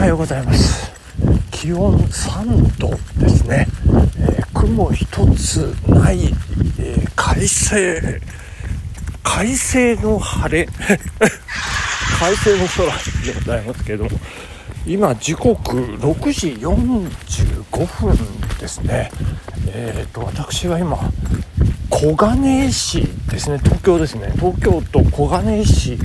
[0.00, 0.90] はようございます。
[1.50, 3.66] 気温3度ですね、
[4.18, 6.28] えー、雲一つない、
[6.78, 8.18] えー、快晴。
[9.22, 10.66] 快晴の晴れ。
[12.18, 12.86] 快晴の空
[13.26, 14.10] でございますけれども。
[14.86, 18.16] 今時刻6時45分
[18.58, 19.12] ですね。
[19.66, 20.98] えっ、ー、と私は今
[21.90, 23.60] 小金井市ですね。
[23.62, 24.32] 東京ですね。
[24.36, 25.98] 東京都小金井市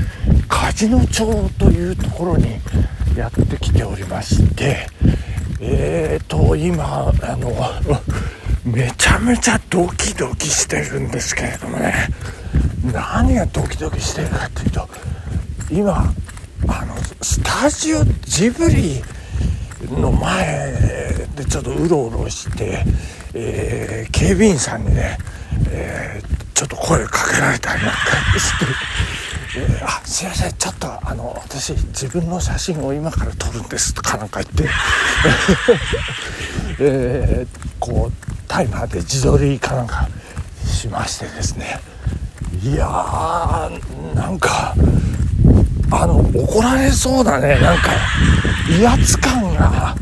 [0.49, 2.59] 梶野町というところに
[3.15, 4.87] やってきておりまして
[5.61, 7.51] えーと今あの
[8.65, 11.93] めちゃめちゃドキドキしてるんですけれどもね
[12.91, 14.89] 何がドキドキしてるかというと
[15.71, 16.13] 今
[16.67, 19.01] あのスタジオジブリ
[19.91, 20.73] の前
[21.35, 22.83] でちょっとうろうろして、
[23.33, 25.17] えー、警備員さんにね、
[25.69, 27.97] えー、ちょっと声かけられたりなんか
[28.39, 28.65] して。
[29.57, 34.69] えー、あすいませんちょっとあの私自分の写真を今から撮るんですとかなんか言って。
[36.79, 40.09] えー、こうタイマーで自撮りかなんか
[40.65, 41.79] しましてですね。
[42.63, 44.75] いやーなんか
[45.91, 47.59] あの怒られそうなね。
[47.59, 47.91] なんか
[48.79, 49.95] 威圧感が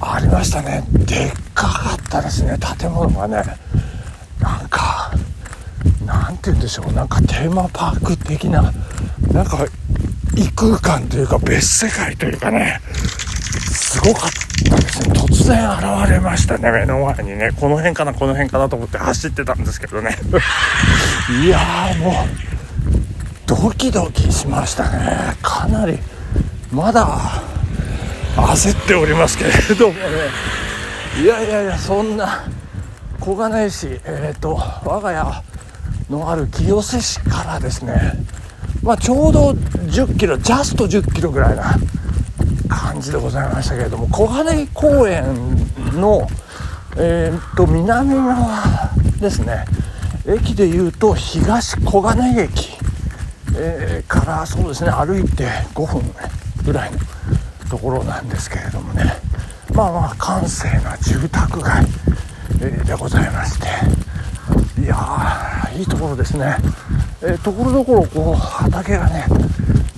[0.00, 0.84] ありましたね。
[0.90, 2.58] でっかかったですね。
[2.78, 3.42] 建物がね。
[4.40, 5.10] なんか
[6.04, 6.92] なんて言うんでしょう。
[6.92, 8.72] なんかテーマパーク的な
[9.32, 9.66] なんか
[10.38, 12.80] 異空間というか別世界というかね
[13.72, 14.30] すごかっ
[14.70, 15.12] たですね。
[15.14, 15.68] 突然
[16.02, 17.50] 現れましたね目の前にね。
[17.58, 20.16] この辺かなこの辺かなと思って走ってたんですけどね。
[21.44, 22.14] いやーもう
[23.46, 25.36] ドキドキしましたね。
[25.42, 25.98] かなり
[26.70, 27.42] まだ
[28.36, 30.00] 焦っておりますけれどもね。
[31.20, 32.44] いやいやいやそんな
[33.18, 35.42] 小金井市えっ、ー、と我が家
[36.08, 38.12] のある清瀬市からですね
[38.82, 41.74] まあ、ちょうど10キロジャスト10キロぐらいな
[42.68, 45.24] 感じでございましたけれども小金井公園
[45.94, 46.26] の、
[46.96, 48.90] えー、と南側
[49.20, 49.64] ですね。
[50.26, 52.76] 駅でいうと東小金井駅、
[53.56, 56.02] えー、からそうですね歩いて5分
[56.64, 56.98] ぐらいの
[57.70, 59.04] ところなんですけれどもね。
[59.74, 61.86] まあまあ閑静な住宅街、
[62.84, 63.66] でございまして。
[64.80, 66.56] いやーいいところですね。
[67.20, 69.24] えー、ところどころこう畑がね、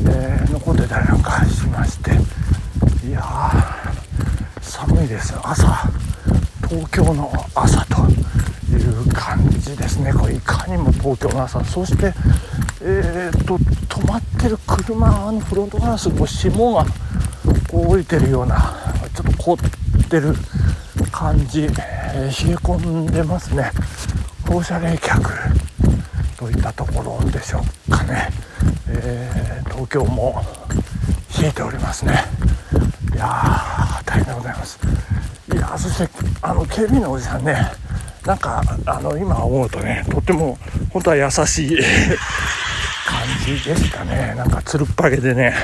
[0.09, 2.13] えー、残ってたりなんかしまして。
[3.07, 3.23] いや
[4.63, 5.67] 寒いです朝
[6.69, 8.09] 東京の朝と
[8.73, 10.13] いう感じですね。
[10.13, 11.63] これいかにも東京の朝。
[11.65, 12.15] そして
[12.81, 16.85] えー、っと止まってる車のフロントガラスこう霜が
[17.71, 18.75] こう降りてるような
[19.15, 19.57] ちょっと凍っ
[20.09, 20.35] てる
[21.11, 23.73] 感じ、えー、冷え込んでますね。
[24.49, 25.70] 放射冷却。
[27.41, 28.29] でしょうかね、
[28.89, 30.45] えー、東京も
[31.41, 32.13] 冷えておりますね。
[33.15, 34.79] いやー大変でございます。
[35.51, 36.09] いやそして
[36.43, 37.57] あの警備員のおじさんね
[38.27, 40.59] なんかあの今思うとねとっても
[40.93, 41.79] 本当は優しい
[43.09, 44.35] 感じでしたね。
[44.37, 45.55] なんかつるっぱげでね。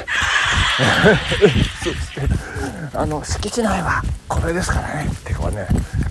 [1.84, 2.22] そして
[2.94, 5.10] あの敷地内はこれですからね。
[5.12, 5.66] ってこうね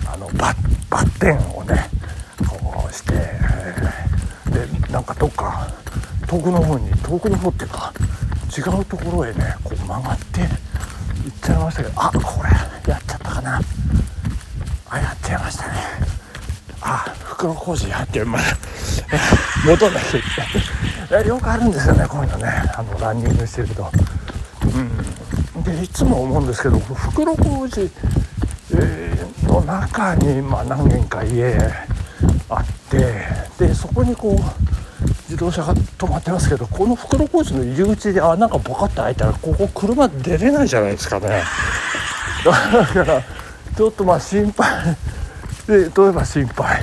[0.06, 1.90] あのバッテンをね
[2.46, 3.95] こうして、えー
[4.90, 5.68] なんかどっか
[6.26, 7.92] 遠くの方に遠くの方っていうか
[8.56, 12.50] 違うところへねこう曲がって行っちゃいましたけどあこれ
[12.92, 13.60] やっちゃったかな。
[14.88, 15.74] あやっちゃいましたね。
[16.80, 18.38] あ袋小路やってま
[19.66, 20.22] 戻んなきゃい
[21.08, 22.48] けないよくあるんですよねこういうのね。
[22.76, 23.90] あのランニングしてると。
[25.56, 25.62] うん。
[25.64, 27.90] でいつも思うんですけど袋小路、
[28.74, 31.58] えー、の中に、まあ、何軒か家
[32.48, 33.24] あって
[33.58, 34.65] でそこにこう
[35.36, 41.42] 自動車が止まってますけどこの袋小路の入り口で穴がボカッと開いたらここ車出れないじゃないですかね。
[42.42, 43.22] だから
[43.76, 44.96] ちょっとまあ心配。
[45.66, 46.82] で例えば心配。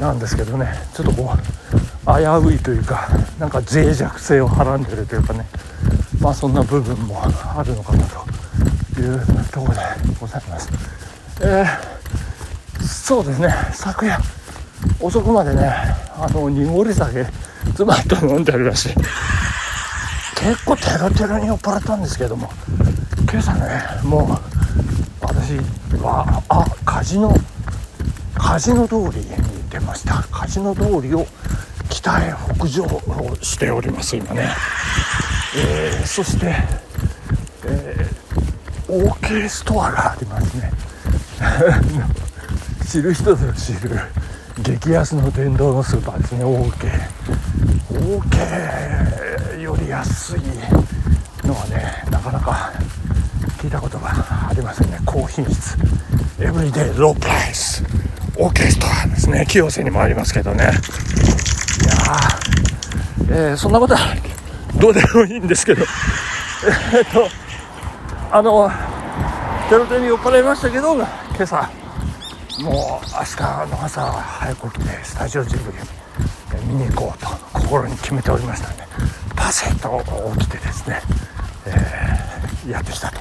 [0.00, 0.72] なんですけどね。
[0.94, 1.36] ちょっとこう
[2.06, 5.46] 危ういというかなんか脆弱性をはらんでるというかね。
[6.20, 9.20] まあそんな部分もあるのかなという
[9.52, 9.80] ところで
[10.18, 10.70] ございます。
[11.42, 13.54] えー、そうですね。
[13.74, 14.18] 昨夜
[14.98, 17.26] 遅くまでねあの濁り酒
[17.74, 18.94] 妻と飲んでありまして
[20.36, 22.50] 結構テロテロに酔っ払ったんですけども
[23.30, 25.56] 今朝ねもう私
[26.00, 27.34] はあカジノ
[28.34, 29.26] カジノ通りに
[29.70, 30.22] 出ました。
[30.30, 31.26] カジノ通りを
[31.88, 34.48] 北へ北上をしております今ね、
[35.56, 36.54] えー、そして、
[37.66, 40.70] えー、OK ストアがありますね。
[42.86, 43.98] 知る人ぞ知る。
[44.62, 46.44] 激安の電動のスーパーですね。
[46.44, 46.70] OK
[47.90, 50.40] OK より安い
[51.46, 52.72] のはねなかなか
[53.58, 54.10] 聞いたことが
[54.48, 55.00] ありませんね。
[55.04, 55.76] 高品質。
[56.40, 57.82] エブリデイロープライス。
[58.36, 59.44] オーケストラですね。
[59.48, 60.62] 清瀬にもありますけどね。
[60.64, 60.74] いやー、
[63.50, 64.14] えー、そんなことは
[64.76, 65.84] どうでもいいんですけど。
[66.94, 67.28] えっと
[68.30, 68.70] あの
[69.68, 71.06] テロテに酔っ払いましたけど今
[71.40, 71.68] 朝
[72.60, 72.86] もう明日
[73.66, 75.78] の朝早く起きてスタジオジブリ
[76.68, 78.84] 見に行こうと心に決めておりましたんで
[79.34, 80.00] パセッと
[80.38, 81.02] 起きてですね、
[81.66, 83.12] えー、やってきた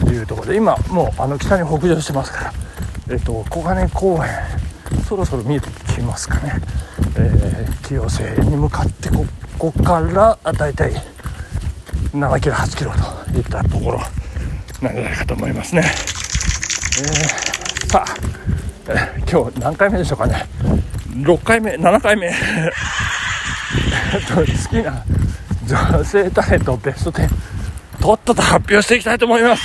[0.00, 2.52] というところで今もうあの北に北上してますから、
[3.10, 4.30] えーと、小金公園
[5.06, 6.54] そろそろ見えてきますかね、
[7.18, 9.26] えー、清瀬に向かってこ
[9.58, 10.92] こからだいたい
[12.12, 12.98] 7キロ8キロと
[13.38, 14.00] いったところ
[14.80, 18.14] なんじゃないかと思いますね、えー、さあ、
[19.32, 20.44] 今日何回目でしょうかね。
[21.08, 22.30] 6回目7回目。
[24.28, 25.02] 好きな
[25.66, 27.30] 女性タレントベスト10
[27.98, 29.62] とっとと発表していきたいと思います。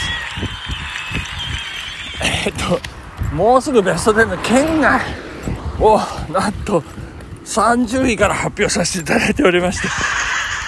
[2.46, 2.80] えっと
[3.36, 5.02] もうすぐベスト10の県外
[5.82, 6.00] を
[6.32, 6.82] なんと
[7.44, 9.90] 30位から発表させていただいておりまして。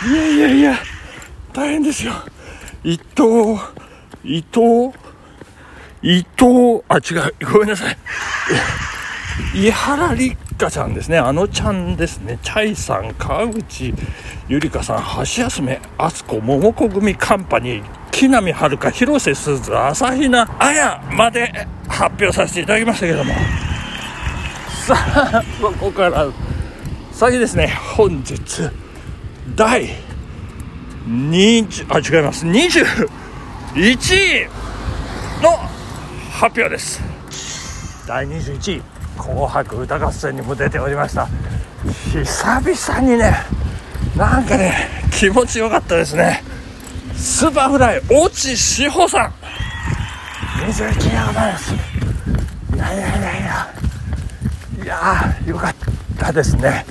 [0.10, 0.80] いやいやいや
[1.54, 2.12] 大変ですよ。
[2.84, 3.58] 伊藤
[4.26, 4.92] 伊藤
[6.02, 7.98] 伊藤あ違うごめんなさい。
[9.54, 11.18] 伊原立花ちゃんですね。
[11.18, 12.38] あのちゃんですね。
[12.44, 13.94] チャイさん川口
[14.48, 23.34] ゆりかさん橋休めあすこ桃子組カンパニー木南遥広瀬すず朝比奈綾まで発表させていただきましたけども。
[24.86, 26.28] さあここから
[27.12, 27.68] 先ですね。
[27.96, 28.70] 本日
[29.56, 29.90] 第
[31.08, 32.46] 20あ違います。
[32.46, 33.08] 21
[33.76, 34.50] 位
[35.42, 35.58] の
[36.32, 37.02] 発表です。
[38.08, 38.99] 第21位。
[39.20, 41.28] 紅白歌合戦にも出ておりました。
[42.12, 43.36] 久々にね
[44.18, 46.42] なんかね気持ちよかったですね。
[47.16, 49.34] Superfly 越智志帆さん。
[50.66, 51.74] 21でございます。
[51.74, 53.80] いやいやいやいや。
[54.84, 55.76] いやよかっ
[56.18, 56.86] たですね。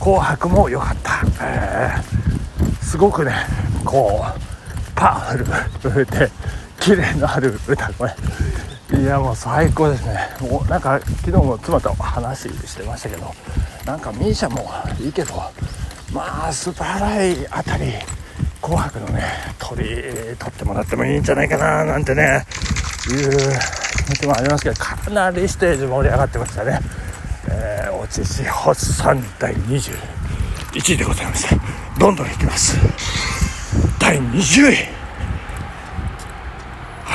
[0.00, 3.32] 紅白も良かった、えー、すごくね
[3.84, 4.40] こう
[4.94, 5.38] パワフ
[5.90, 6.30] ル で
[6.78, 8.10] キレのある歌声
[8.94, 10.28] いやもう最高ですね。
[10.40, 13.34] もうなんか昨日も妻と話してましたけど
[13.84, 15.34] なんか misia もいいけど
[16.12, 17.92] まあスーパーライあたり
[18.62, 19.22] 紅白のね
[19.58, 22.46] 鳥取ってもらってもいいんじゃないかななんてね
[23.10, 23.30] いう
[24.04, 26.80] 気持ちもありますけどかなりステージ盛り上がってましたね。
[27.48, 31.56] えー、おちしほ3第21位でございました
[31.98, 32.76] どんどんいきます。
[33.98, 34.95] 第20位。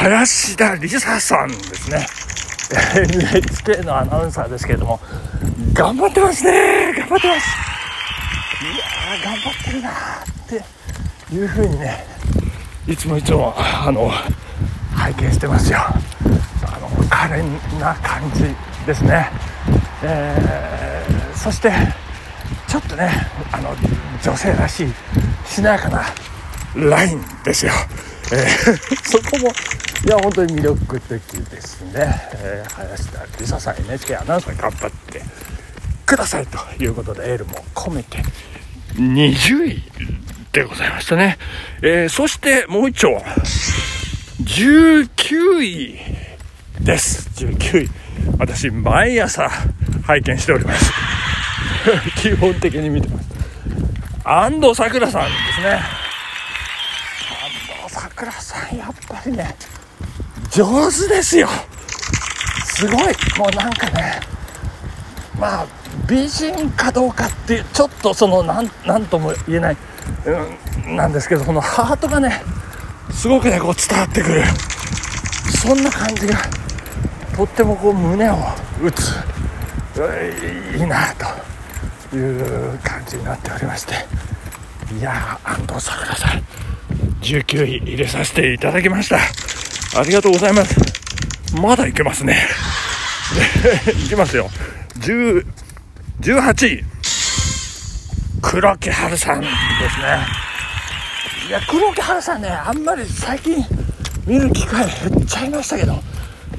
[0.02, 2.08] 林田理沙さんですね。
[2.96, 5.00] NHK のアナウンサーですけれども
[5.74, 6.94] 頑張ってますね。
[6.98, 7.72] 頑張ってます。
[8.64, 9.94] いやー頑張ってるなっ
[11.30, 12.04] ていうふうにね
[12.88, 14.10] いつもいつもあの
[14.96, 15.78] 拝見してますよ。
[15.80, 18.56] あの可憐な感じ
[18.88, 19.30] ですね、
[20.04, 21.72] えー、そして
[22.68, 23.12] ちょっとね
[23.52, 23.76] あの
[24.24, 24.88] 女性らしい
[25.46, 26.04] しなやかな
[26.76, 27.74] ラインですよ、
[28.32, 35.22] えー、 そこもいや本当に魅力的ですね、えー、林田理沙さん NHK アナウンサー頑張って
[36.06, 38.24] くださいということでエールも込めて
[38.96, 39.84] 20位
[40.52, 41.38] でございましたね、
[41.82, 43.22] えー、そしてもう一丁
[44.44, 46.00] 19位
[46.80, 47.30] です。
[47.46, 47.90] 19位。
[48.40, 49.50] 私毎朝
[50.04, 50.92] 拝見しております。
[52.18, 53.30] 基本的に見てます。
[54.24, 56.01] 安藤サクラさんですね。
[58.22, 59.56] 安藤サクラさんやっぱりね
[60.52, 61.48] 上手ですよ。
[62.66, 62.98] すごい。
[63.38, 64.20] もうなんかね
[65.40, 65.68] まあ
[66.08, 68.70] 美人かどうかっていうちょっとそのなん
[69.08, 69.78] とも言えない、
[70.86, 72.44] うん、なんですけどそのハートがね
[73.12, 74.44] すごくねこう伝わってくる。
[75.64, 76.38] そんな感じが
[77.36, 78.36] とってもこう胸を
[78.84, 79.14] 打つ
[80.76, 81.14] いいな
[82.12, 83.94] という感じになっておりまして。
[85.00, 86.44] いや安藤サクラさん。
[87.22, 89.18] 19位入れさせていただきました
[90.00, 90.76] ありがとうございます。
[91.56, 92.48] まだいけますね。
[94.06, 94.50] いきますよ。
[95.00, 95.46] 10、
[96.22, 96.86] 18位。
[98.42, 99.52] 黒木春さんです
[100.00, 100.26] ね。
[101.50, 103.66] いや、黒木春さんね、あんまり最近
[104.26, 106.02] 見る機会減っちゃいましたけど、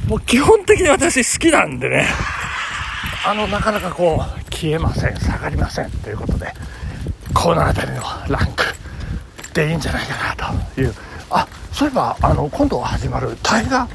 [0.06, 2.06] もう基本的に私好きなんでね、
[3.24, 6.52] あの、なかなかこう、消えません、下がりませんということで、
[7.32, 8.64] この辺りのランク
[9.52, 10.94] でいいんじゃないかなという。
[11.30, 13.88] あそういえばあの今度始まる大河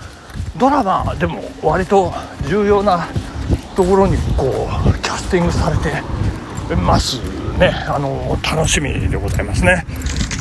[0.57, 2.11] ドラマでも割と
[2.49, 3.07] 重要な
[3.75, 6.01] ところにこうキャスティングされて
[6.75, 7.19] ます
[7.59, 7.69] ね。
[7.87, 9.85] あの楽しみでございますね、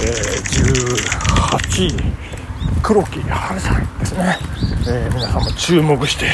[0.00, 0.56] えー、
[1.58, 2.26] 18位
[2.82, 4.38] 黒木春さんですね、
[4.88, 6.26] えー、皆さんも注目して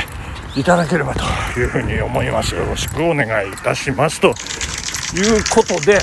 [0.54, 1.24] いただければと
[1.58, 2.54] いうふうに思います。
[2.54, 4.20] よろしくお願いいたします。
[4.20, 4.34] という
[5.50, 5.98] ことで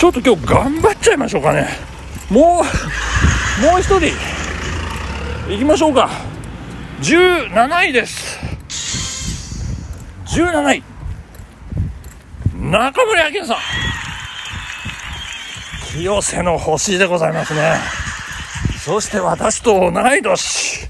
[0.00, 1.68] ちょっと今日頑張っちゃいましょうかね。
[2.30, 2.44] もう
[3.70, 4.06] もう一人
[5.52, 6.08] いきましょうか。
[7.02, 8.38] 17位です。
[10.24, 10.82] 17位。
[12.58, 13.56] 中森明菜さん。
[15.92, 17.74] 清瀬の星でございますね。
[18.82, 20.88] そして私と同い年。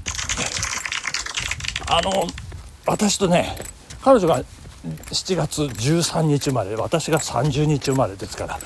[1.89, 2.27] あの
[2.85, 3.57] 私とね
[4.01, 4.41] 彼女が
[4.85, 8.57] 7月13日生まれ私が30日生まれですから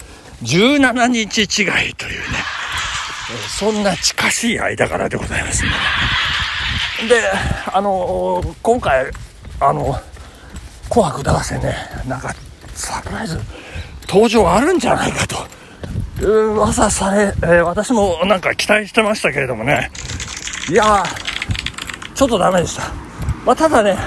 [0.43, 1.43] 17日違
[1.89, 2.55] いというね。
[3.47, 5.69] そんな近しい間柄でございますね。
[7.09, 7.21] で
[7.73, 9.07] あの今回
[9.59, 9.99] あの
[10.89, 11.75] 「紅白歌合戦ね」
[12.07, 12.33] なんか
[12.73, 13.39] サプライズ
[14.07, 15.45] 登場あるんじゃないかと。
[16.21, 19.91] 噂され、え、私もなんか期待してましたけれどもね。
[20.69, 21.03] いや
[22.15, 22.83] ちょっとダメでした、
[23.45, 23.97] まあ、ただね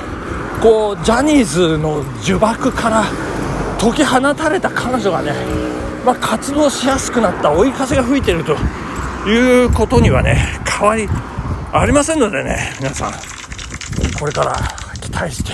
[0.61, 3.05] こうジャニーズの呪縛から
[3.79, 5.33] 解き放たれた彼女がね、
[6.05, 8.57] まあ、活動しやすくなった追い風が吹いていると
[9.29, 10.37] いうことにはね
[10.67, 11.09] 変わり
[11.73, 13.13] ありませんのでね皆さん
[14.19, 14.57] これから
[15.01, 15.53] 期待して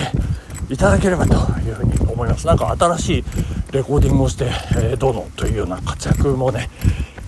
[0.73, 2.47] いただければというふうに思います。
[2.47, 3.23] なんか新しい
[3.71, 6.69] レコーディングをして、えー、どうのというような活躍もね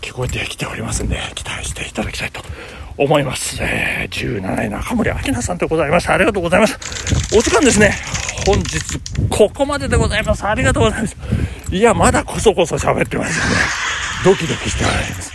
[0.01, 2.41] 聞こえてきておりますんで期待していただきたいと
[2.97, 6.77] 思います、えー、17位中森明菜さんでございましたありがとうございます。
[7.35, 7.93] お時間ですね。
[8.47, 8.79] 本日
[9.29, 10.45] ここまででございます。
[10.45, 11.17] ありがとうございます。
[11.71, 13.61] いやまだこそこそ喋ってますよね。
[14.23, 15.33] ドキドキしております、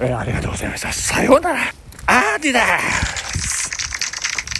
[0.00, 0.92] えー、ありがとうございました。
[0.92, 1.60] さようなら。
[2.06, 2.60] アーディだ。